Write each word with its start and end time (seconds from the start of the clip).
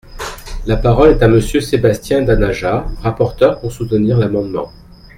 La 0.65 0.77
parole 0.77 1.11
est 1.11 1.21
à 1.21 1.27
Monsieur 1.27 1.61
Sébastien 1.61 2.23
Denaja, 2.23 2.87
rapporteur, 3.03 3.61
pour 3.61 3.71
soutenir 3.71 4.17
l’amendement. 4.17 4.71